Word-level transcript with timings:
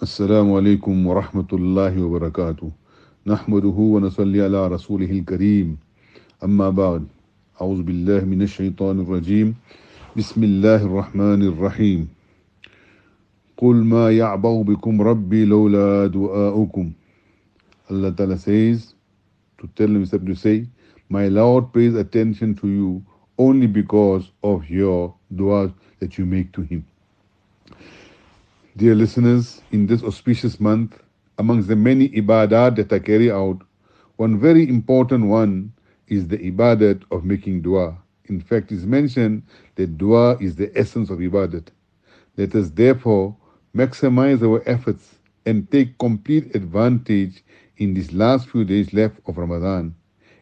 السلام 0.00 0.52
عليكم 0.52 1.06
ورحمة 1.06 1.50
الله 1.52 1.92
وبركاته. 2.02 2.70
نحمده 3.26 3.76
ونصلي 3.76 4.40
على 4.40 4.68
رسوله 4.68 5.10
الكريم. 5.10 5.76
أما 6.44 6.70
بعد 6.70 7.04
أعوذ 7.60 7.82
بالله 7.82 8.24
من 8.24 8.40
الشيطان 8.42 9.00
الرجيم. 9.04 9.54
بسم 10.16 10.40
الله 10.44 10.80
الرحمن 10.88 11.42
الرحيم. 11.52 12.08
قل 13.60 13.76
ما 13.84 14.08
يعبأ 14.10 14.62
بكم 14.62 15.02
ربي 15.02 15.44
لولا 15.44 16.06
دعاؤكم. 16.06 16.86
Allah 17.90 18.12
Ta'ala 18.16 18.38
says 18.38 18.94
to 19.60 19.68
tell 19.76 19.92
him 19.92 20.06
to 20.08 20.34
say 20.34 20.64
my 21.10 21.28
Lord 21.28 21.74
pays 21.74 21.94
attention 21.94 22.54
to 22.54 22.68
you 22.68 23.04
only 23.36 23.66
because 23.66 24.32
of 24.42 24.64
your 24.70 25.12
dua 25.28 25.68
that 26.00 26.16
you 26.16 26.24
make 26.24 26.52
to 26.52 26.62
him. 26.62 26.86
Dear 28.80 28.94
listeners, 28.94 29.60
in 29.72 29.86
this 29.86 30.02
auspicious 30.02 30.58
month, 30.58 31.02
amongst 31.36 31.68
the 31.68 31.76
many 31.76 32.08
ibadat 32.08 32.76
that 32.76 32.90
I 32.90 32.98
carry 32.98 33.30
out, 33.30 33.60
one 34.16 34.40
very 34.40 34.66
important 34.66 35.26
one 35.26 35.74
is 36.08 36.28
the 36.28 36.38
ibadat 36.38 37.02
of 37.10 37.22
making 37.22 37.60
dua. 37.60 37.98
In 38.30 38.40
fact, 38.40 38.72
it's 38.72 38.84
mentioned 38.84 39.42
that 39.74 39.98
dua 39.98 40.38
is 40.38 40.56
the 40.56 40.72
essence 40.74 41.10
of 41.10 41.18
ibadat. 41.18 41.66
Let 42.38 42.54
us 42.54 42.70
therefore 42.70 43.36
maximize 43.76 44.42
our 44.42 44.66
efforts 44.66 45.18
and 45.44 45.70
take 45.70 45.98
complete 45.98 46.54
advantage 46.56 47.44
in 47.76 47.92
these 47.92 48.14
last 48.14 48.48
few 48.48 48.64
days 48.64 48.94
left 48.94 49.16
of 49.26 49.36
Ramadan. 49.36 49.94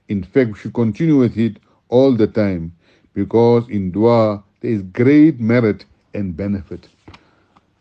In 0.06 0.23
fact, 0.23 0.50
we 0.50 0.59
should 0.61 0.75
continue 0.75 1.19
with 1.19 1.36
it 1.36 1.56
all 1.89 2.12
the 2.12 2.28
time 2.28 2.70
because 3.14 3.69
in 3.69 3.91
dua 3.91 4.45
there 4.61 4.70
is 4.70 4.83
great 4.83 5.41
merit 5.41 5.86
and 6.14 6.36
benefit. 6.36 6.86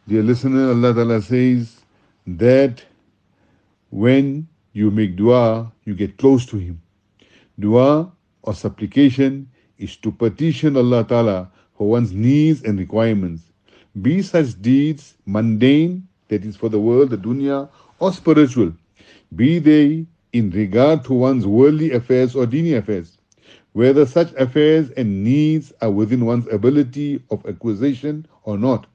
Dear 0.07 0.23
listener, 0.23 0.69
Allah 0.69 0.93
Ta'ala 0.93 1.21
says 1.21 1.81
that 2.27 2.81
when 3.89 4.47
you 4.71 4.89
make 4.89 5.17
dua, 5.17 5.69
you 5.83 5.95
get 5.95 6.15
close 6.17 6.45
to 6.45 6.55
Him. 6.55 6.81
Dua 7.59 8.09
or 8.41 8.53
supplication 8.53 9.49
is 9.77 9.97
to 9.97 10.13
petition 10.13 10.77
Allah 10.77 11.03
Ta'ala 11.03 11.51
for 11.77 11.89
one's 11.89 12.13
needs 12.13 12.63
and 12.63 12.79
requirements. 12.79 13.51
Be 14.01 14.21
such 14.21 14.61
deeds 14.61 15.15
mundane, 15.25 16.07
that 16.29 16.45
is 16.45 16.55
for 16.55 16.69
the 16.69 16.79
world, 16.79 17.09
the 17.09 17.17
dunya, 17.17 17.67
or 17.99 18.13
spiritual. 18.13 18.71
Be 19.35 19.59
they 19.59 20.05
in 20.31 20.51
regard 20.51 21.03
to 21.03 21.13
one's 21.13 21.45
worldly 21.45 21.91
affairs 21.91 22.33
or 22.33 22.45
dini 22.45 22.77
affairs. 22.77 23.17
Whether 23.73 24.05
such 24.05 24.31
affairs 24.35 24.89
and 24.91 25.25
needs 25.25 25.73
are 25.81 25.91
within 25.91 26.23
one's 26.23 26.47
ability 26.47 27.21
of 27.29 27.45
acquisition 27.45 28.25
or 28.43 28.57
not. 28.57 28.87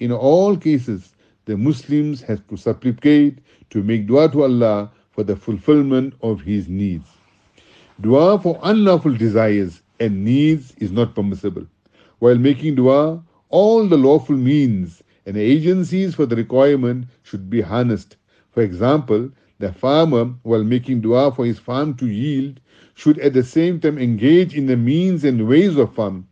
In 0.00 0.12
all 0.12 0.56
cases, 0.56 1.14
the 1.44 1.58
Muslims 1.58 2.22
have 2.22 2.46
to 2.48 2.56
supplicate 2.56 3.38
to 3.68 3.82
make 3.82 4.06
dua 4.06 4.30
to 4.30 4.44
Allah 4.44 4.90
for 5.10 5.24
the 5.24 5.36
fulfillment 5.36 6.14
of 6.22 6.40
his 6.40 6.68
needs. 6.68 7.06
Dua 8.00 8.38
for 8.40 8.58
unlawful 8.62 9.14
desires 9.14 9.82
and 10.00 10.24
needs 10.24 10.72
is 10.78 10.90
not 10.90 11.14
permissible. 11.14 11.66
While 12.18 12.38
making 12.38 12.76
dua, 12.76 13.22
all 13.50 13.86
the 13.86 13.98
lawful 13.98 14.36
means 14.36 15.02
and 15.26 15.36
agencies 15.36 16.14
for 16.14 16.24
the 16.24 16.36
requirement 16.36 17.04
should 17.22 17.50
be 17.50 17.60
harnessed. 17.60 18.16
For 18.52 18.62
example, 18.62 19.30
the 19.58 19.70
farmer, 19.70 20.32
while 20.44 20.64
making 20.64 21.02
dua 21.02 21.30
for 21.30 21.44
his 21.44 21.58
farm 21.58 21.92
to 21.98 22.06
yield, 22.06 22.58
should 22.94 23.18
at 23.18 23.34
the 23.34 23.44
same 23.44 23.78
time 23.78 23.98
engage 23.98 24.56
in 24.56 24.64
the 24.64 24.78
means 24.78 25.24
and 25.24 25.46
ways 25.46 25.76
of 25.76 25.94
farming. 25.94 26.26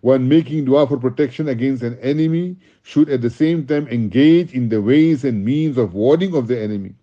One 0.00 0.28
making 0.28 0.66
dua 0.66 0.86
for 0.86 0.96
protection 0.96 1.48
against 1.48 1.82
an 1.82 1.98
enemy 1.98 2.56
should 2.82 3.08
at 3.08 3.20
the 3.20 3.30
same 3.30 3.66
time 3.66 3.88
engage 3.88 4.54
in 4.54 4.68
the 4.68 4.80
ways 4.80 5.24
and 5.24 5.44
means 5.44 5.76
of 5.76 5.92
warding 5.92 6.36
of 6.36 6.46
the 6.46 6.60
enemy. 6.60 6.94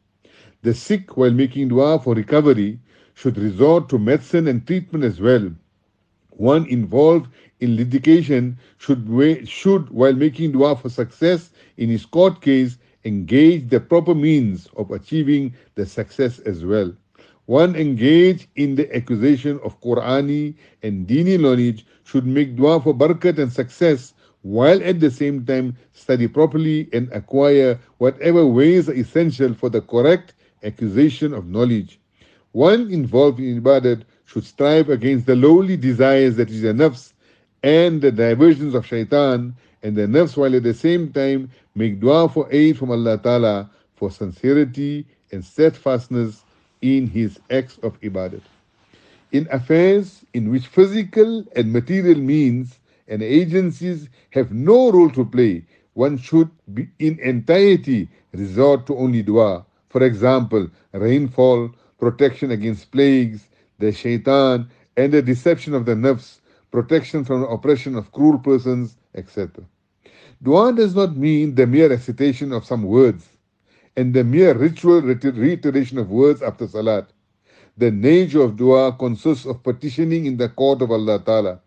The 0.61 0.73
sick, 0.73 1.17
while 1.17 1.31
making 1.31 1.67
dua 1.67 1.99
for 1.99 2.13
recovery, 2.15 2.79
should 3.13 3.37
resort 3.37 3.89
to 3.89 3.99
medicine 3.99 4.47
and 4.47 4.65
treatment 4.65 5.03
as 5.03 5.19
well. 5.19 5.51
One 6.29 6.65
involved 6.67 7.29
in 7.59 7.75
litigation 7.75 8.57
should, 8.77 9.07
should, 9.47 9.89
while 9.89 10.13
making 10.13 10.53
dua 10.53 10.75
for 10.77 10.89
success 10.89 11.51
in 11.77 11.89
his 11.89 12.05
court 12.05 12.41
case, 12.41 12.77
engage 13.03 13.69
the 13.69 13.79
proper 13.79 14.15
means 14.15 14.67
of 14.77 14.91
achieving 14.91 15.53
the 15.75 15.85
success 15.85 16.39
as 16.39 16.63
well. 16.63 16.93
One 17.47 17.75
engaged 17.75 18.47
in 18.55 18.75
the 18.75 18.93
acquisition 18.95 19.59
of 19.63 19.79
Qurani 19.79 20.55
and 20.81 21.07
Dini 21.07 21.39
knowledge 21.39 21.85
should 22.03 22.25
make 22.25 22.55
dua 22.55 22.81
for 22.81 22.93
barakat 22.93 23.37
and 23.37 23.51
success 23.51 24.13
while 24.41 24.81
at 24.83 24.99
the 24.99 25.11
same 25.11 25.45
time 25.45 25.75
study 25.93 26.27
properly 26.27 26.89
and 26.93 27.11
acquire 27.11 27.79
whatever 27.99 28.45
ways 28.45 28.89
are 28.89 28.93
essential 28.95 29.53
for 29.53 29.69
the 29.69 29.81
correct 29.81 30.33
acquisition 30.63 31.33
of 31.33 31.47
knowledge. 31.47 31.99
One 32.51 32.91
involved 32.91 33.39
in 33.39 33.61
ibadat 33.61 34.03
should 34.25 34.45
strive 34.45 34.89
against 34.89 35.27
the 35.27 35.35
lowly 35.35 35.77
desires 35.77 36.35
that 36.37 36.49
is 36.49 36.61
the 36.61 36.73
nafs 36.73 37.13
and 37.61 38.01
the 38.01 38.11
diversions 38.11 38.73
of 38.73 38.85
shaitan 38.85 39.55
and 39.83 39.95
the 39.95 40.07
nafs 40.07 40.35
while 40.35 40.55
at 40.55 40.63
the 40.63 40.73
same 40.73 41.11
time 41.11 41.51
make 41.75 41.99
dua 41.99 42.27
for 42.27 42.47
aid 42.51 42.77
from 42.77 42.89
Allah 42.89 43.19
Ta'ala 43.19 43.69
for 43.95 44.09
sincerity 44.09 45.05
and 45.31 45.45
steadfastness 45.45 46.44
in 46.81 47.07
his 47.07 47.39
acts 47.49 47.77
of 47.83 47.99
ibadat. 48.01 48.41
In 49.31 49.47
affairs 49.51 50.23
in 50.33 50.49
which 50.49 50.67
physical 50.67 51.45
and 51.55 51.73
material 51.73 52.19
means 52.19 52.79
and 53.07 53.21
agencies 53.21 54.09
have 54.31 54.51
no 54.51 54.91
role 54.91 55.09
to 55.11 55.25
play, 55.25 55.65
one 55.93 56.17
should 56.17 56.49
be 56.73 56.87
in 56.99 57.19
entirety 57.19 58.09
resort 58.33 58.85
to 58.87 58.95
only 58.97 59.21
dua. 59.23 59.65
For 59.89 60.03
example, 60.03 60.69
rainfall, 60.91 61.71
protection 61.97 62.51
against 62.51 62.91
plagues, 62.91 63.47
the 63.79 63.91
shaitan, 63.91 64.69
and 64.97 65.13
the 65.13 65.21
deception 65.21 65.73
of 65.73 65.85
the 65.85 65.93
nafs, 65.95 66.39
protection 66.71 67.23
from 67.23 67.41
the 67.41 67.47
oppression 67.47 67.95
of 67.95 68.11
cruel 68.11 68.39
persons, 68.39 68.97
etc. 69.15 69.63
Dua 70.41 70.73
does 70.73 70.95
not 70.95 71.15
mean 71.15 71.55
the 71.55 71.65
mere 71.65 71.89
recitation 71.89 72.51
of 72.51 72.65
some 72.65 72.83
words 72.83 73.34
and 73.97 74.13
the 74.13 74.23
mere 74.23 74.53
ritual 74.53 75.01
reiteration 75.01 75.97
of 75.97 76.09
words 76.09 76.41
after 76.41 76.67
salat. 76.67 77.07
The 77.77 77.91
nature 77.91 78.41
of 78.41 78.55
dua 78.57 78.93
consists 78.93 79.45
of 79.45 79.63
petitioning 79.63 80.25
in 80.25 80.37
the 80.37 80.49
court 80.49 80.81
of 80.81 80.91
Allah 80.91 81.19
Ta'ala. 81.19 81.59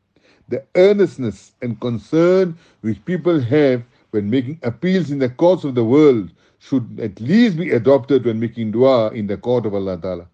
The 0.49 0.65
earnestness 0.75 1.53
and 1.61 1.79
concern 1.81 2.57
which 2.81 3.05
people 3.05 3.41
have 3.41 3.83
when 4.11 4.31
making 4.31 4.59
appeals 4.63 5.11
in 5.11 5.19
the 5.19 5.29
courts 5.29 5.65
of 5.65 5.75
the 5.75 5.85
world 5.85 6.31
should 6.59 6.99
at 7.01 7.21
least 7.21 7.57
be 7.57 7.71
adopted 7.71 8.25
when 8.25 8.41
making 8.41 8.73
dua 8.73 9.11
in 9.11 9.27
the 9.27 9.37
court 9.37 9.67
of 9.67 9.75
Allah 9.75 9.99
Ta'ala. 10.01 10.27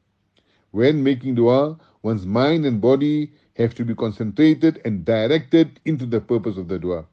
When 0.70 1.02
making 1.02 1.34
dua, 1.34 1.76
one's 2.02 2.26
mind 2.26 2.66
and 2.66 2.80
body 2.80 3.32
have 3.56 3.74
to 3.76 3.84
be 3.84 3.94
concentrated 3.94 4.80
and 4.84 5.04
directed 5.04 5.80
into 5.84 6.06
the 6.06 6.20
purpose 6.20 6.56
of 6.56 6.68
the 6.68 6.78
dua. 6.78 7.04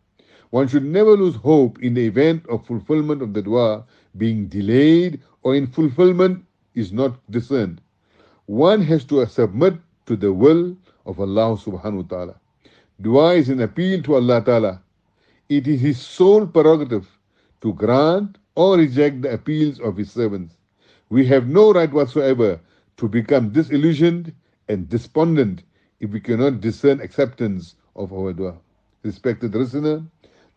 One 0.51 0.67
should 0.67 0.84
never 0.84 1.16
lose 1.16 1.35
hope 1.35 1.81
in 1.81 1.94
the 1.94 2.06
event 2.06 2.45
of 2.47 2.66
fulfillment 2.67 3.22
of 3.22 3.34
the 3.34 3.41
dua 3.41 3.85
being 4.17 4.47
delayed 4.47 5.22
or 5.44 5.56
in 5.56 5.66
fulfillment 5.66 6.45
is 6.75 6.91
not 6.91 7.19
discerned. 7.31 7.81
One 8.45 8.81
has 8.81 9.06
to 9.06 9.25
submit 9.25 9.75
to 10.07 10.17
the 10.17 10.34
will 10.34 10.75
of 11.06 11.19
Allah 11.22 11.56
subhanahu 11.56 12.03
wa 12.03 12.07
ta'ala. 12.09 12.35
Dua 13.00 13.34
is 13.35 13.47
an 13.47 13.62
appeal 13.62 14.03
to 14.03 14.16
Allah 14.16 14.44
ta'ala. 14.44 14.84
It 15.47 15.67
is 15.67 15.79
His 15.79 16.00
sole 16.00 16.45
prerogative 16.45 17.07
to 17.62 17.73
grant 17.73 18.38
or 18.56 18.75
reject 18.78 19.22
the 19.22 19.31
appeals 19.31 19.79
of 19.79 19.95
His 19.95 20.12
servants. 20.12 20.57
We 21.09 21.25
have 21.28 21.47
no 21.47 21.72
right 21.72 21.91
whatsoever 21.91 22.59
to 22.97 23.07
become 23.07 23.51
disillusioned 23.51 24.33
and 24.68 24.89
despondent 24.89 25.63
if 26.01 26.12
we 26.12 26.19
cannot 26.19 26.59
discern 26.59 27.00
acceptance 27.00 27.75
of 27.95 28.12
our 28.12 28.33
dua. 28.33 28.57
Respected 29.03 29.56
listener, 29.56 30.03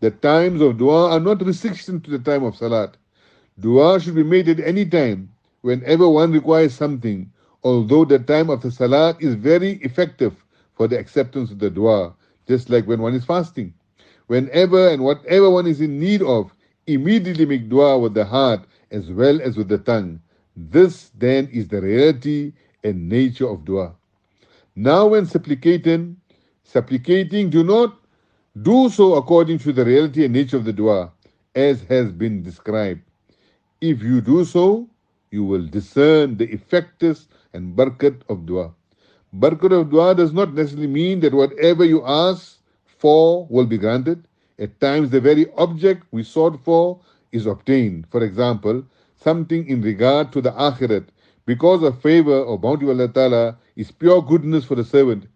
the 0.04 0.10
times 0.10 0.60
of 0.60 0.76
dua 0.76 1.12
are 1.12 1.20
not 1.20 1.40
restricted 1.40 2.04
to 2.04 2.10
the 2.10 2.18
time 2.18 2.44
of 2.44 2.54
salat. 2.54 2.98
Dua 3.58 3.98
should 3.98 4.14
be 4.14 4.22
made 4.22 4.50
at 4.50 4.60
any 4.60 4.84
time, 4.84 5.32
whenever 5.62 6.06
one 6.10 6.30
requires 6.30 6.74
something, 6.74 7.32
although 7.62 8.04
the 8.04 8.18
time 8.18 8.50
of 8.50 8.60
the 8.60 8.70
salat 8.70 9.16
is 9.22 9.34
very 9.34 9.80
effective 9.80 10.34
for 10.74 10.86
the 10.88 10.98
acceptance 10.98 11.50
of 11.50 11.58
the 11.58 11.70
dua, 11.70 12.12
just 12.46 12.68
like 12.68 12.86
when 12.86 13.00
one 13.00 13.14
is 13.14 13.24
fasting. 13.24 13.72
Whenever 14.26 14.90
and 14.90 15.02
whatever 15.02 15.48
one 15.48 15.66
is 15.66 15.80
in 15.80 15.98
need 15.98 16.20
of, 16.20 16.52
immediately 16.86 17.46
make 17.46 17.70
dua 17.70 17.98
with 17.98 18.12
the 18.12 18.26
heart 18.26 18.60
as 18.90 19.10
well 19.10 19.40
as 19.40 19.56
with 19.56 19.68
the 19.68 19.78
tongue. 19.78 20.20
This 20.54 21.12
then 21.16 21.48
is 21.50 21.68
the 21.68 21.80
reality 21.80 22.52
and 22.82 23.08
nature 23.08 23.48
of 23.48 23.64
dua. 23.64 23.94
Now 24.76 25.06
when 25.06 25.24
supplicating, 25.24 26.20
supplicating, 26.62 27.48
do 27.48 27.64
not 27.64 28.03
do 28.62 28.88
so 28.88 29.14
according 29.14 29.58
to 29.58 29.72
the 29.72 29.84
reality 29.84 30.24
and 30.24 30.32
nature 30.32 30.56
of 30.56 30.64
the 30.64 30.72
dua, 30.72 31.10
as 31.56 31.82
has 31.82 32.12
been 32.12 32.42
described. 32.42 33.02
If 33.80 34.02
you 34.02 34.20
do 34.20 34.44
so, 34.44 34.88
you 35.32 35.44
will 35.44 35.66
discern 35.66 36.36
the 36.36 36.48
effectiveness 36.52 37.26
and 37.52 37.76
barakat 37.76 38.22
of 38.28 38.46
dua. 38.46 38.72
Barakat 39.36 39.80
of 39.80 39.90
dua 39.90 40.14
does 40.14 40.32
not 40.32 40.54
necessarily 40.54 40.86
mean 40.86 41.18
that 41.20 41.34
whatever 41.34 41.84
you 41.84 42.06
ask 42.06 42.58
for 42.86 43.44
will 43.50 43.66
be 43.66 43.76
granted. 43.76 44.24
At 44.60 44.78
times, 44.80 45.10
the 45.10 45.20
very 45.20 45.50
object 45.58 46.06
we 46.12 46.22
sought 46.22 46.62
for 46.64 47.00
is 47.32 47.46
obtained. 47.46 48.06
For 48.08 48.22
example, 48.22 48.84
something 49.16 49.66
in 49.66 49.82
regard 49.82 50.30
to 50.32 50.40
the 50.40 50.52
akhirat, 50.52 51.06
because 51.44 51.82
of 51.82 52.00
favor 52.00 52.38
or 52.38 52.56
bounty 52.56 52.84
of 52.84 52.90
Allah 52.90 53.08
Ta'ala, 53.08 53.58
is 53.74 53.90
pure 53.90 54.22
goodness 54.22 54.64
for 54.64 54.76
the 54.76 54.84
servant. 54.84 55.26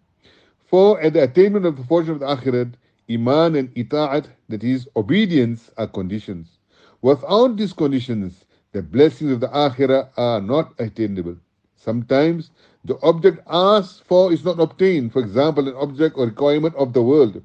For 0.67 1.01
at 1.01 1.13
the 1.13 1.23
attainment 1.23 1.65
of 1.65 1.75
the 1.75 1.83
fortune 1.83 2.13
of 2.13 2.19
the 2.21 2.27
akhirat, 2.27 2.75
iman 3.09 3.55
and 3.55 3.73
ita'at, 3.75 4.25
that 4.49 4.63
is, 4.63 4.87
obedience, 4.95 5.71
are 5.77 5.87
conditions. 5.87 6.59
Without 7.01 7.57
these 7.57 7.73
conditions, 7.73 8.45
the 8.71 8.81
blessings 8.81 9.31
of 9.31 9.39
the 9.39 9.47
akhirah 9.47 10.09
are 10.17 10.41
not 10.41 10.73
attainable. 10.79 11.37
Sometimes 11.75 12.51
the 12.85 12.99
object 13.01 13.39
asked 13.47 14.03
for 14.05 14.31
is 14.31 14.45
not 14.45 14.59
obtained, 14.59 15.11
for 15.13 15.19
example, 15.19 15.67
an 15.67 15.75
object 15.75 16.17
or 16.17 16.25
requirement 16.25 16.75
of 16.75 16.93
the 16.93 17.01
world. 17.01 17.41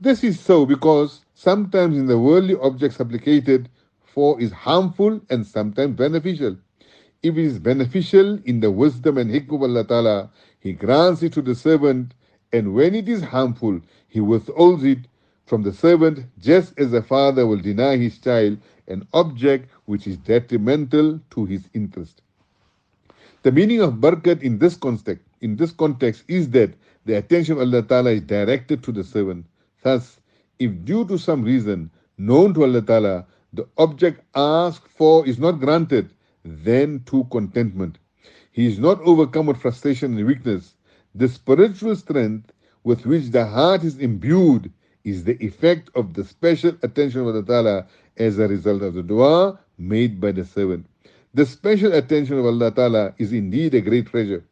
This 0.00 0.24
is 0.24 0.38
so 0.38 0.66
because 0.66 1.22
sometimes 1.34 1.96
in 1.96 2.06
the 2.06 2.18
worldly 2.18 2.56
object 2.56 2.94
supplicated 2.94 3.68
for 4.00 4.40
is 4.40 4.52
harmful 4.52 5.20
and 5.30 5.46
sometimes 5.46 5.96
beneficial. 5.96 6.56
If 7.22 7.36
it 7.36 7.44
is 7.44 7.58
beneficial 7.58 8.38
in 8.44 8.60
the 8.60 8.70
wisdom 8.70 9.18
and 9.18 9.30
hikmah 9.30 9.56
of 9.56 9.62
Allah 9.62 9.84
Ta'ala, 9.84 10.30
He 10.60 10.72
grants 10.72 11.22
it 11.22 11.32
to 11.34 11.42
the 11.42 11.54
servant, 11.54 12.14
and 12.52 12.74
when 12.74 12.94
it 12.94 13.08
is 13.08 13.22
harmful, 13.22 13.80
He 14.08 14.20
withholds 14.20 14.84
it 14.84 15.06
from 15.46 15.62
the 15.62 15.72
servant, 15.72 16.26
just 16.40 16.78
as 16.78 16.92
a 16.92 17.02
father 17.02 17.46
will 17.46 17.60
deny 17.60 17.96
his 17.96 18.18
child 18.18 18.58
an 18.88 19.06
object 19.14 19.70
which 19.84 20.06
is 20.06 20.16
detrimental 20.18 21.20
to 21.30 21.44
his 21.44 21.68
interest. 21.72 22.22
The 23.42 23.52
meaning 23.52 23.80
of 23.80 23.94
barakat 23.94 24.42
in 24.42 24.58
this 24.58 24.76
context, 24.76 25.24
in 25.40 25.56
this 25.56 25.70
context 25.70 26.24
is 26.26 26.50
that 26.50 26.74
the 27.04 27.14
attention 27.14 27.54
of 27.54 27.60
Allah 27.60 27.82
Ta'ala 27.82 28.10
is 28.10 28.22
directed 28.22 28.82
to 28.82 28.92
the 28.92 29.04
servant. 29.04 29.46
Thus, 29.82 30.18
if 30.58 30.72
due 30.84 31.04
to 31.06 31.16
some 31.16 31.42
reason 31.42 31.90
known 32.18 32.52
to 32.54 32.64
Allah 32.64 32.82
Ta'ala, 32.82 33.26
the 33.52 33.68
object 33.78 34.22
asked 34.34 34.88
for 34.88 35.26
is 35.26 35.38
not 35.38 35.60
granted, 35.60 36.10
then 36.44 37.02
to 37.06 37.24
contentment. 37.30 37.98
He 38.50 38.66
is 38.66 38.78
not 38.78 39.00
overcome 39.02 39.46
with 39.46 39.58
frustration 39.58 40.16
and 40.18 40.26
weakness. 40.26 40.74
The 41.16 41.28
spiritual 41.28 41.96
strength 41.96 42.52
with 42.84 43.06
which 43.06 43.30
the 43.30 43.46
heart 43.46 43.84
is 43.84 43.96
imbued 43.96 44.70
is 45.02 45.24
the 45.24 45.42
effect 45.42 45.88
of 45.94 46.12
the 46.12 46.22
special 46.22 46.76
attention 46.82 47.22
of 47.22 47.28
Allah 47.28 47.42
Ta'ala 47.42 47.86
as 48.18 48.38
a 48.38 48.46
result 48.46 48.82
of 48.82 48.92
the 48.92 49.02
dua 49.02 49.58
made 49.78 50.20
by 50.20 50.32
the 50.32 50.44
servant. 50.44 50.84
The 51.32 51.46
special 51.46 51.94
attention 51.94 52.38
of 52.38 52.44
Allah 52.44 52.70
Ta'ala 52.70 53.14
is 53.16 53.32
indeed 53.32 53.72
a 53.72 53.80
great 53.80 54.08
treasure. 54.08 54.44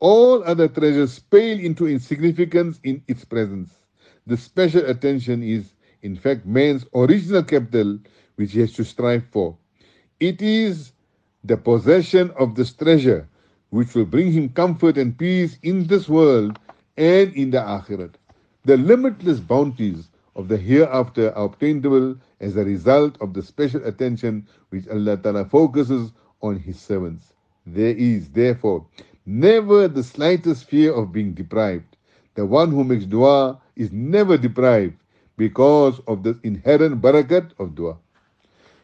All 0.00 0.42
other 0.44 0.66
treasures 0.66 1.18
pale 1.18 1.60
into 1.60 1.86
insignificance 1.86 2.80
in 2.84 3.02
its 3.06 3.26
presence. 3.26 3.70
The 4.26 4.38
special 4.38 4.86
attention 4.86 5.42
is, 5.42 5.74
in 6.00 6.16
fact, 6.16 6.46
man's 6.46 6.86
original 6.94 7.42
capital 7.42 7.98
which 8.36 8.52
he 8.52 8.60
has 8.60 8.72
to 8.74 8.84
strive 8.84 9.26
for. 9.30 9.58
It 10.20 10.40
is 10.40 10.92
the 11.44 11.58
possession 11.58 12.30
of 12.38 12.54
this 12.54 12.72
treasure 12.72 13.28
which 13.70 13.94
will 13.94 14.04
bring 14.04 14.32
him 14.32 14.48
comfort 14.48 14.96
and 14.96 15.18
peace 15.18 15.58
in 15.62 15.86
this 15.86 16.08
world 16.08 16.58
and 16.96 17.32
in 17.34 17.50
the 17.50 17.58
akhirat. 17.58 18.14
The 18.64 18.76
limitless 18.76 19.40
bounties 19.40 20.08
of 20.36 20.48
the 20.48 20.56
hereafter 20.56 21.34
are 21.34 21.44
obtainable 21.46 22.16
as 22.40 22.56
a 22.56 22.64
result 22.64 23.20
of 23.20 23.34
the 23.34 23.42
special 23.42 23.84
attention 23.84 24.46
which 24.70 24.88
Allah 24.88 25.16
Ta'ala 25.16 25.44
focuses 25.44 26.12
on 26.42 26.58
His 26.58 26.78
servants. 26.78 27.32
There 27.66 27.94
is, 27.96 28.30
therefore, 28.30 28.86
never 29.26 29.88
the 29.88 30.02
slightest 30.02 30.64
fear 30.64 30.92
of 30.94 31.12
being 31.12 31.32
deprived. 31.34 31.96
The 32.34 32.46
one 32.46 32.70
who 32.70 32.84
makes 32.84 33.04
dua 33.04 33.60
is 33.76 33.92
never 33.92 34.38
deprived 34.38 34.96
because 35.36 36.00
of 36.06 36.22
the 36.22 36.38
inherent 36.44 37.02
barakat 37.02 37.52
of 37.58 37.74
dua. 37.74 37.96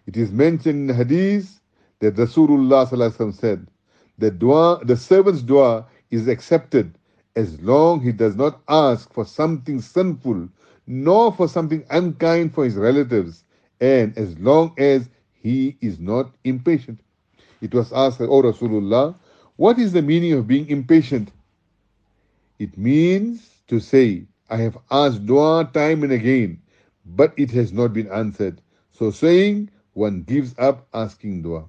It 0.07 0.17
is 0.17 0.31
mentioned 0.33 0.91
in 0.91 0.97
Hadith 0.97 1.61
that 2.01 2.17
Rasulullah 2.17 3.35
said, 3.35 3.67
the 4.19 4.31
dua, 4.31 4.81
the 4.85 4.97
servant's 4.97 5.43
dua 5.43 5.87
is 6.11 6.29
accepted 6.29 6.99
as 7.37 7.61
long 7.61 8.01
he 8.01 8.13
does 8.13 8.37
not 8.37 8.61
ask 8.69 9.13
for 9.13 9.25
something 9.25 9.81
sinful 9.81 10.49
nor 10.87 11.33
for 11.33 11.49
something 11.49 11.85
unkind 11.91 12.53
for 12.55 12.65
his 12.65 12.77
relatives, 12.77 13.45
and 13.81 14.17
as 14.19 14.39
long 14.39 14.75
as 14.79 15.09
he 15.33 15.77
is 15.81 15.99
not 15.99 16.35
impatient. 16.45 17.01
It 17.61 17.75
was 17.75 17.93
asked, 17.93 18.21
O 18.21 18.43
Rasulullah, 18.43 19.15
what 19.57 19.79
is 19.79 19.93
the 19.93 20.03
meaning 20.03 20.33
of 20.33 20.47
being 20.47 20.69
impatient? 20.69 21.33
It 22.59 22.77
means 22.77 23.63
to 23.69 23.81
say, 23.81 24.27
I 24.51 24.57
have 24.59 24.79
asked 24.91 25.27
dua 25.27 25.71
time 25.73 26.03
and 26.03 26.13
again, 26.13 26.61
but 27.05 27.33
it 27.37 27.51
has 27.53 27.73
not 27.73 27.93
been 27.93 28.09
answered. 28.09 28.61
So 28.93 29.11
saying, 29.11 29.71
one 29.95 30.23
gives 30.23 30.55
up 30.59 30.87
asking 30.93 31.43
dua. 31.43 31.65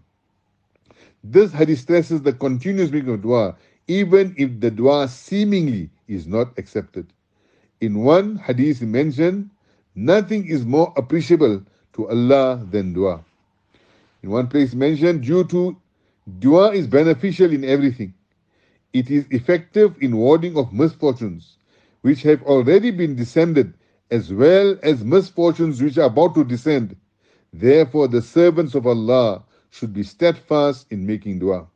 This 1.28 1.52
hadith 1.54 1.80
stresses 1.80 2.22
the 2.22 2.34
continuous 2.34 2.92
making 2.92 3.10
of 3.10 3.24
dua, 3.24 3.56
even 3.88 4.36
if 4.38 4.60
the 4.60 4.70
dua 4.70 5.08
seemingly 5.08 5.90
is 6.08 6.28
not 6.28 6.56
accepted. 6.60 7.08
In 7.82 8.04
one 8.04 8.38
hadith 8.38 8.84
mentioned, 8.84 9.50
nothing 9.96 10.46
is 10.46 10.66
more 10.66 10.94
appreciable 10.96 11.64
to 11.94 12.10
Allah 12.10 12.64
than 12.70 12.94
dua. 12.94 13.26
In 14.22 14.30
one 14.30 14.48
place 14.48 14.76
mentioned, 14.76 15.24
due 15.24 15.44
to 15.46 15.76
dua 16.38 16.74
is 16.74 16.86
beneficial 16.86 17.52
in 17.52 17.64
everything. 17.64 18.14
It 18.94 19.10
is 19.10 19.26
effective 19.32 19.96
in 20.02 20.18
warding 20.18 20.56
off 20.56 20.72
misfortunes, 20.72 21.58
which 22.02 22.22
have 22.22 22.44
already 22.44 22.92
been 22.92 23.16
descended, 23.16 23.74
as 24.12 24.32
well 24.32 24.78
as 24.84 25.04
misfortunes 25.04 25.82
which 25.82 25.98
are 25.98 26.06
about 26.06 26.36
to 26.36 26.44
descend. 26.44 26.96
Therefore, 27.52 28.08
the 28.08 28.22
servants 28.22 28.76
of 28.76 28.86
Allah 28.86 29.44
should 29.76 29.94
be 29.94 30.04
steadfast 30.04 30.88
in 30.90 31.06
making 31.06 31.40
dua. 31.40 31.68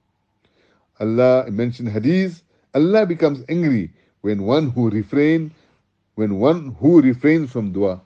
Allah 1.02 1.46
mentioned 1.52 1.90
hadith, 1.90 2.42
Allah 2.74 3.06
becomes 3.06 3.44
angry 3.50 3.92
when 4.22 4.44
one 4.44 4.70
who 4.70 4.90
refrain 4.90 5.52
when 6.16 6.40
one 6.40 6.76
who 6.80 7.02
refrains 7.02 7.52
from 7.52 7.72
dua. 7.74 8.00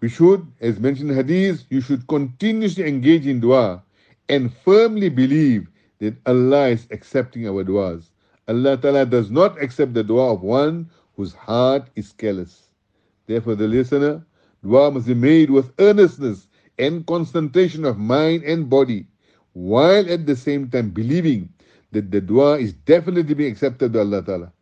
We 0.00 0.08
should, 0.08 0.46
as 0.60 0.78
mentioned 0.78 1.10
hadith, 1.10 1.64
you 1.68 1.80
should 1.80 2.06
continuously 2.06 2.86
engage 2.86 3.26
in 3.26 3.40
dua 3.40 3.82
and 4.28 4.52
firmly 4.64 5.08
believe 5.08 5.66
that 5.98 6.14
Allah 6.26 6.68
is 6.68 6.86
accepting 6.90 7.48
our 7.48 7.64
duas. 7.64 8.10
Allah 8.48 8.76
Ta'ala 8.76 9.04
does 9.04 9.30
not 9.30 9.60
accept 9.62 9.94
the 9.94 10.02
dua 10.02 10.32
of 10.32 10.42
one 10.42 10.88
whose 11.16 11.34
heart 11.34 11.90
is 11.96 12.12
callous. 12.12 12.70
Therefore, 13.26 13.54
the 13.56 13.68
listener, 13.68 14.24
dua 14.62 14.90
must 14.90 15.06
be 15.06 15.14
made 15.14 15.50
with 15.50 15.72
earnestness 15.78 16.46
and 16.80 17.06
concentration 17.06 17.84
of 17.84 17.98
mind 17.98 18.42
and 18.44 18.70
body, 18.70 19.06
while 19.52 20.10
at 20.10 20.26
the 20.26 20.36
same 20.36 20.70
time 20.70 20.90
believing 20.90 21.48
that 21.92 22.10
the 22.10 22.20
dua 22.20 22.58
is 22.58 22.72
definitely 22.72 23.34
being 23.34 23.52
accepted 23.52 23.92
by 23.92 24.00
Allah 24.00 24.22
Ta'ala. 24.24 24.52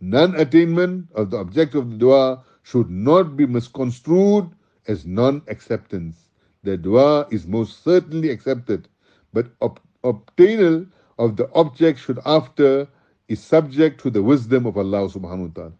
Non 0.00 0.34
attainment 0.36 1.08
of 1.14 1.30
the 1.30 1.38
object 1.38 1.74
of 1.74 1.90
the 1.90 1.96
dua 1.96 2.44
should 2.62 2.90
not 2.90 3.36
be 3.36 3.46
misconstrued 3.46 4.48
as 4.86 5.04
non 5.06 5.42
acceptance. 5.48 6.28
The 6.62 6.76
dua 6.76 7.26
is 7.30 7.46
most 7.46 7.84
certainly 7.84 8.30
accepted, 8.30 8.88
but 9.32 9.48
ob- 9.60 9.80
obtainal 10.04 10.86
of 11.18 11.36
the 11.36 11.50
object 11.54 12.00
should 12.00 12.18
after 12.24 12.88
is 13.28 13.40
subject 13.42 14.00
to 14.02 14.10
the 14.10 14.22
wisdom 14.22 14.66
of 14.66 14.76
Allah 14.76 15.08
subhanahu 15.08 15.48
wa 15.48 15.54
ta'ala. 15.54 15.72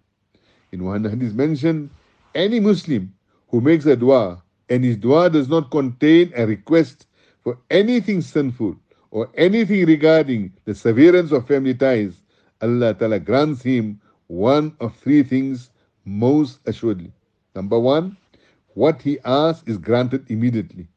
In 0.73 0.85
one 0.85 1.05
hadith 1.05 1.35
mentioned, 1.35 1.91
any 2.35 2.61
Muslim 2.61 3.13
who 3.49 3.61
makes 3.61 3.87
a 3.87 3.97
dua 3.97 4.43
and 4.69 4.85
his 4.85 4.97
dua 4.97 5.31
does 5.31 5.49
not 5.49 5.71
contain 5.71 6.33
a 6.37 6.47
request 6.47 7.07
for 7.43 7.59
anything 7.71 8.21
sinful 8.21 8.77
or 9.11 9.29
anything 9.37 9.87
regarding 9.87 10.53
the 10.65 10.75
severance 10.75 11.31
of 11.33 11.47
family 11.47 11.75
ties, 11.75 12.15
Allah 12.61 12.95
Ta'ala 12.95 13.21
grants 13.21 13.63
him 13.63 14.01
one 14.27 14.75
of 14.81 14.97
three 14.97 15.23
things 15.23 15.71
most 16.05 16.59
assuredly. 16.67 17.13
Number 17.55 17.79
one, 17.79 18.17
what 18.75 19.01
he 19.03 19.19
asks 19.25 19.69
is 19.69 19.79
granted 19.79 20.29
immediately. 20.31 20.89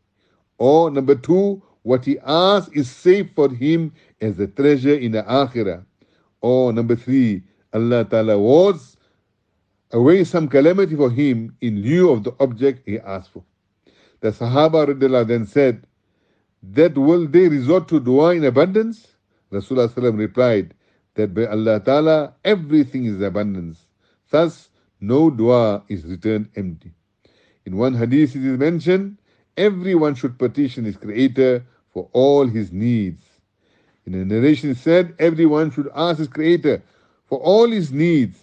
Or 0.58 0.90
number 0.90 1.16
two, 1.16 1.62
what 1.84 2.04
he 2.06 2.18
asks 2.26 2.72
is 2.74 2.90
safe 2.90 3.30
for 3.36 3.50
him 3.50 3.94
as 4.20 4.40
a 4.40 4.48
treasure 4.48 4.96
in 4.96 5.12
the 5.12 5.24
akhirah. 5.24 5.86
Or 6.42 6.74
number 6.74 6.96
three, 6.96 7.44
Allah 7.74 8.06
Ta'ala 8.06 8.38
wards 8.38 8.98
away 9.92 10.24
some 10.24 10.48
calamity 10.48 10.96
for 10.96 11.12
him 11.12 11.56
in 11.62 11.82
lieu 11.82 12.10
of 12.12 12.24
the 12.24 12.36
object 12.40 12.82
he 12.86 13.00
asked 13.00 13.32
for. 13.32 13.44
The 14.20 14.32
Sahaba 14.32 15.28
then 15.28 15.46
said, 15.46 15.86
That 16.64 16.98
will 16.98 17.28
they 17.28 17.48
resort 17.48 17.88
to 17.90 18.00
dua 18.00 18.36
in 18.36 18.46
abundance? 18.46 19.08
Rasulullah 19.52 20.18
replied, 20.18 20.74
that 21.18 21.34
by 21.34 21.46
Allah 21.48 21.80
Ta'ala 21.82 22.34
everything 22.46 23.06
is 23.06 23.22
abundance. 23.22 23.88
Thus, 24.30 24.70
no 25.02 25.30
dua 25.30 25.84
is 25.90 26.06
returned 26.06 26.50
empty. 26.56 26.94
In 27.66 27.76
one 27.76 27.96
hadith 27.96 28.36
it 28.36 28.46
is 28.46 28.58
mentioned, 28.58 29.18
everyone 29.58 30.16
should 30.16 30.40
petition 30.40 30.86
his 30.86 30.96
creator 30.96 31.66
for 31.92 32.08
all 32.14 32.48
his 32.48 32.72
needs. 32.72 33.26
In 34.06 34.14
a 34.14 34.24
narration 34.24 34.70
it 34.70 34.78
said, 34.78 35.16
everyone 35.20 35.72
should 35.72 35.90
ask 35.94 36.20
his 36.20 36.28
creator 36.30 36.82
for 37.26 37.40
all 37.40 37.68
his 37.70 37.92
needs, 37.92 38.38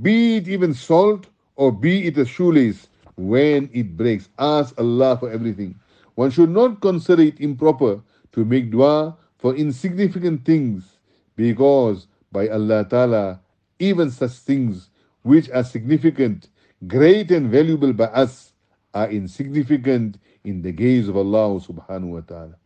be 0.00 0.36
it 0.36 0.48
even 0.48 0.74
salt 0.74 1.26
or 1.56 1.72
be 1.72 2.06
it 2.06 2.16
a 2.18 2.24
shoelace 2.24 2.88
when 3.28 3.68
it 3.72 3.96
breaks. 3.96 4.28
Ask 4.38 4.78
Allah 4.78 5.16
for 5.18 5.30
everything. 5.30 5.78
One 6.14 6.30
should 6.30 6.50
not 6.50 6.80
consider 6.80 7.22
it 7.22 7.40
improper 7.40 8.00
to 8.32 8.44
make 8.44 8.70
dua 8.70 9.16
for 9.38 9.54
insignificant 9.54 10.44
things 10.44 10.98
because 11.36 12.06
by 12.32 12.48
Allah 12.48 12.84
Ta'ala, 12.88 13.40
even 13.78 14.10
such 14.10 14.32
things 14.32 14.90
which 15.22 15.50
are 15.50 15.64
significant, 15.64 16.48
great 16.86 17.30
and 17.30 17.50
valuable 17.50 17.92
by 17.92 18.04
us 18.06 18.52
are 18.94 19.10
insignificant 19.10 20.18
in 20.44 20.62
the 20.62 20.72
gaze 20.72 21.08
of 21.08 21.16
Allah 21.16 21.60
subhanahu 21.60 22.12
wa 22.16 22.20
ta'ala. 22.20 22.56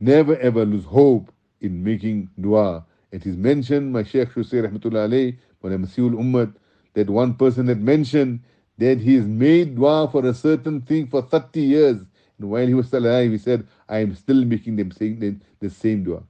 Never 0.00 0.36
ever 0.38 0.64
lose 0.64 0.84
hope 0.84 1.32
in 1.60 1.82
making 1.82 2.30
dua. 2.40 2.84
It 3.10 3.26
is 3.26 3.36
mentioned, 3.36 3.92
my 3.92 4.02
Shaykh 4.02 4.32
should 4.32 4.46
say, 4.46 4.58
Rahmatullah 4.58 5.36
Masiul 5.62 6.54
that 6.94 7.08
one 7.08 7.34
person 7.34 7.68
had 7.68 7.80
mentioned 7.82 8.40
that 8.82 8.98
he 8.98 9.14
has 9.14 9.24
made 9.24 9.76
dua 9.76 10.08
for 10.10 10.26
a 10.26 10.34
certain 10.34 10.80
thing 10.80 11.06
for 11.06 11.22
30 11.22 11.60
years. 11.60 11.98
And 12.38 12.50
while 12.50 12.66
he 12.66 12.74
was 12.74 12.88
still 12.88 13.06
alive, 13.06 13.30
he 13.30 13.38
said, 13.38 13.66
I 13.88 13.98
am 13.98 14.16
still 14.16 14.44
making 14.44 14.74
them 14.74 14.90
saying 14.90 15.20
the, 15.20 15.36
the 15.60 15.70
same 15.70 16.02
dua. 16.02 16.22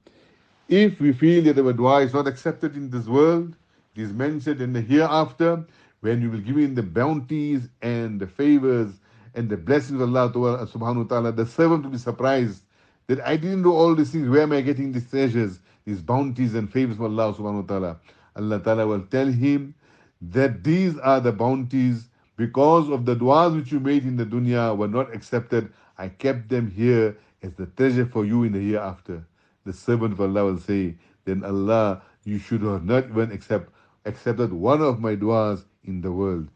If 0.69 0.99
we 0.99 1.13
feel 1.13 1.43
that 1.45 1.57
our 1.57 1.73
dua 1.73 2.01
is 2.01 2.13
not 2.13 2.27
accepted 2.27 2.75
in 2.75 2.91
this 2.91 3.07
world, 3.07 3.55
it 3.95 4.01
is 4.01 4.13
mentioned 4.13 4.61
in 4.61 4.71
the 4.71 4.81
hereafter, 4.81 5.65
when 6.01 6.21
we 6.21 6.27
will 6.27 6.41
give 6.41 6.57
in 6.57 6.75
the 6.75 6.83
bounties 6.83 7.69
and 7.81 8.19
the 8.19 8.27
favors 8.27 8.91
and 9.33 9.49
the 9.49 9.57
blessings 9.57 9.99
of 9.99 10.15
Allah 10.15 10.31
subhanahu 10.31 10.97
wa 10.97 11.03
ta'ala, 11.03 11.31
the 11.31 11.47
servant 11.47 11.83
will 11.83 11.91
be 11.91 11.97
surprised 11.97 12.61
that 13.07 13.19
I 13.21 13.35
didn't 13.35 13.63
do 13.63 13.73
all 13.73 13.95
these 13.95 14.11
things. 14.11 14.29
Where 14.29 14.43
am 14.43 14.51
I 14.51 14.61
getting 14.61 14.91
these 14.91 15.09
treasures, 15.09 15.59
these 15.85 16.01
bounties 16.01 16.53
and 16.53 16.71
favors 16.71 16.97
from 16.97 17.17
Allah 17.17 17.33
subhanahu 17.33 17.67
wa 17.67 17.79
ta'ala? 17.79 17.99
Allah 18.35 18.59
ta'ala 18.59 18.85
will 18.85 19.01
tell 19.01 19.27
him 19.27 19.73
that 20.21 20.63
these 20.63 20.99
are 20.99 21.19
the 21.19 21.31
bounties 21.31 22.09
because 22.35 22.89
of 22.89 23.05
the 23.05 23.15
du'as 23.15 23.55
which 23.55 23.71
you 23.71 23.79
made 23.79 24.03
in 24.03 24.17
the 24.17 24.25
dunya 24.25 24.75
were 24.75 24.87
not 24.87 25.13
accepted. 25.13 25.71
I 25.97 26.09
kept 26.09 26.49
them 26.49 26.71
here 26.71 27.17
as 27.41 27.53
the 27.53 27.67
treasure 27.67 28.05
for 28.05 28.25
you 28.25 28.43
in 28.43 28.53
the 28.53 28.59
hereafter. 28.59 29.25
The 29.65 29.73
servant 29.73 30.13
of 30.13 30.21
Allah 30.21 30.45
will 30.45 30.59
say, 30.59 30.95
then 31.25 31.43
Allah, 31.43 32.01
you 32.25 32.39
should 32.39 32.61
have 32.61 32.85
not 32.85 33.05
even 33.05 33.31
accept, 33.31 33.69
accepted 34.05 34.51
one 34.51 34.81
of 34.81 34.99
my 34.99 35.15
du'as 35.15 35.65
in 35.85 36.01
the 36.01 36.11
world. 36.11 36.49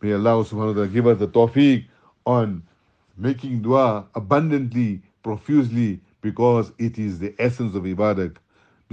May 0.00 0.12
Allah 0.12 0.44
subhanahu 0.44 0.68
wa 0.68 0.72
ta'ala 0.72 0.88
give 0.88 1.06
us 1.06 1.18
the 1.18 1.28
tawfiq 1.28 1.86
on 2.26 2.62
making 3.16 3.62
dua 3.62 4.06
abundantly, 4.14 5.02
profusely, 5.22 6.00
because 6.20 6.72
it 6.78 6.98
is 6.98 7.18
the 7.18 7.34
essence 7.38 7.74
of 7.74 7.84
ibadah. 7.84 8.36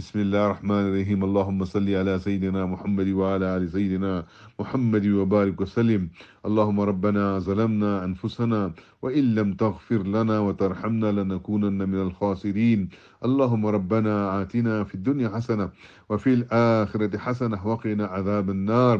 بسم 0.01 0.19
الله 0.19 0.45
الرحمن 0.45 0.83
الرحيم 0.89 1.23
اللهم 1.23 1.65
صل 1.65 1.89
على 1.95 2.19
سيدنا 2.19 2.65
محمد 2.65 3.07
وعلى 3.07 3.57
آل 3.57 3.69
سيدنا 3.69 4.25
محمد 4.59 5.05
وبارك 5.07 5.61
وسلم 5.61 6.09
اللهم 6.45 6.79
ربنا 6.81 7.39
ظلمنا 7.39 8.03
أنفسنا 8.05 8.71
وإن 9.01 9.35
لم 9.35 9.53
تغفر 9.53 10.01
لنا 10.03 10.39
وترحمنا 10.39 11.11
لنكونن 11.11 11.89
من 11.89 12.01
الخاسرين 12.01 12.89
اللهم 13.25 13.65
ربنا 13.65 14.41
آتنا 14.41 14.83
في 14.83 14.95
الدنيا 14.95 15.29
حسنة 15.29 15.69
وفي 16.09 16.33
الآخرة 16.33 17.17
حسنة 17.17 17.67
وقنا 17.67 18.05
عذاب 18.05 18.49
النار 18.49 18.97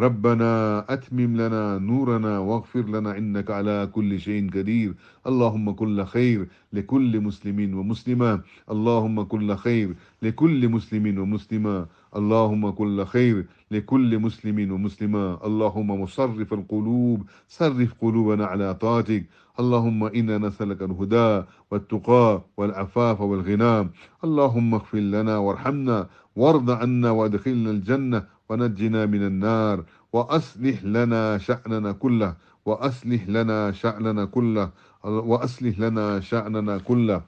ربنا 0.00 0.84
أتمم 0.88 1.36
لنا 1.36 1.78
نورنا 1.78 2.38
واغفر 2.38 2.82
لنا 2.82 3.18
إنك 3.18 3.50
على 3.50 3.88
كل 3.92 4.20
شيء 4.20 4.50
قدير. 4.50 4.94
اللهم 5.26 5.70
كل 5.70 6.04
خير 6.04 6.48
لكل 6.72 7.20
مسلم 7.20 7.78
ومسلمة. 7.78 8.40
اللهم 8.70 9.22
كل 9.22 9.56
خير 9.56 9.94
لكل 10.22 10.68
مسلم 10.68 11.18
ومسلمة. 11.18 11.86
اللهم 12.16 12.70
كل 12.70 13.04
خير 13.06 13.46
لكل 13.70 14.18
مسلم 14.18 14.72
ومسلمة. 14.72 15.46
اللهم 15.46 16.00
مصرف 16.02 16.52
القلوب 16.52 17.22
صرف 17.48 17.94
قلوبنا 18.00 18.46
على 18.46 18.74
طاعتك. 18.74 19.24
اللهم 19.60 20.04
إنا 20.04 20.38
نسألك 20.38 20.82
الهدى 20.82 21.42
والتقى 21.70 22.42
والعفاف 22.56 23.20
والغنى. 23.20 23.90
اللهم 24.24 24.74
اغفر 24.74 24.98
لنا 24.98 25.38
وارحمنا 25.38 26.08
وارض 26.36 26.70
عنا 26.70 27.10
وادخلنا 27.10 27.70
الجنة. 27.70 28.33
ونجنا 28.48 29.06
من 29.06 29.22
النار 29.26 29.84
وأصلح 30.12 30.84
لنا 30.84 31.38
شأننا 31.38 31.92
كله 31.92 32.34
وأصلح 32.66 33.28
لنا 33.28 33.72
شأننا 33.72 34.24
كله 34.24 34.70
وأصلح 35.04 35.78
لنا 35.78 36.20
شأننا 36.20 36.78
كله. 36.78 37.22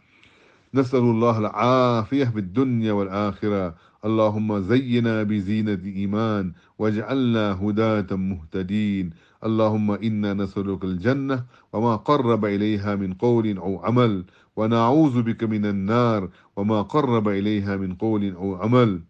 نسأل 0.74 0.98
الله 0.98 1.38
العافية 1.38 2.24
في 2.24 2.38
الدنيا 2.38 2.92
والآخرة. 2.92 3.74
اللهم 4.04 4.60
زينا 4.60 5.22
بزينة 5.22 5.72
الإيمان 5.72 6.52
واجعلنا 6.78 7.52
هداة 7.62 8.16
مهتدين. 8.16 9.10
اللهم 9.44 9.90
إنا 9.90 10.34
نسألك 10.34 10.84
الجنة 10.84 11.44
وما 11.72 11.96
قرب 11.96 12.44
إليها 12.44 12.94
من 12.94 13.14
قول 13.14 13.56
أو 13.58 13.84
عمل 13.84 14.24
ونعوذ 14.56 15.22
بك 15.22 15.44
من 15.44 15.66
النار 15.66 16.28
وما 16.56 16.82
قرب 16.82 17.28
إليها 17.28 17.76
من 17.76 17.94
قول 17.94 18.34
أو 18.34 18.54
عمل. 18.54 19.00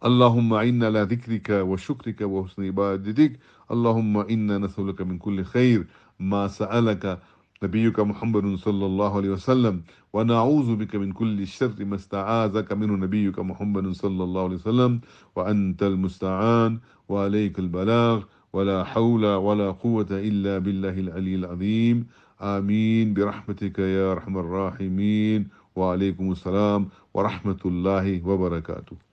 اللهم 0.00 0.54
إنا 0.54 0.86
على 0.86 1.02
ذكرك 1.02 1.50
وشكرك 1.50 2.20
وحسن 2.20 2.64
عبادتك. 2.64 3.32
اللهم 3.70 4.18
إنا 4.18 4.58
نسألك 4.58 5.00
من 5.00 5.18
كل 5.18 5.44
خير 5.44 5.86
ما 6.20 6.48
سألك. 6.48 7.20
نبيك 7.62 8.00
محمد 8.00 8.56
صلى 8.56 8.86
الله 8.86 9.16
عليه 9.16 9.30
وسلم. 9.30 9.82
ونعوذ 10.12 10.76
بك 10.76 10.96
من 10.96 11.12
كل 11.12 11.46
شر 11.46 11.84
ما 11.84 11.96
استعاذك 11.96 12.72
منه. 12.72 12.96
نبيك 12.96 13.38
محمد 13.38 13.92
صلى 13.92 14.24
الله 14.24 14.44
عليه 14.44 14.56
وسلم. 14.56 15.00
وأنت 15.36 15.82
المستعان 15.82 16.80
وعليك 17.08 17.58
البلاغ. 17.58 18.24
ولا 18.52 18.84
حول 18.84 19.24
ولا 19.26 19.70
قوة 19.70 20.08
إلا 20.10 20.58
بالله 20.58 20.96
العلي 20.98 21.34
العظيم. 21.34 22.06
آمين. 22.40 23.14
برحمتك 23.14 23.78
يا 23.78 24.12
أرحم 24.12 24.38
الراحمين. 24.38 25.48
وعليكم 25.76 26.32
السلام 26.32 26.88
ورحمة 27.14 27.60
الله 27.66 28.26
وبركاته. 28.26 29.09